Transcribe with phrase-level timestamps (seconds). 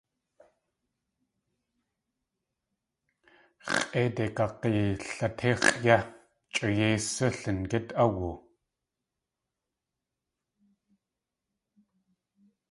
[3.75, 5.95] X̲ʼéidei kakg̲ilatix̲ʼ yé
[6.53, 8.29] chʼa yeisú lingít áwu.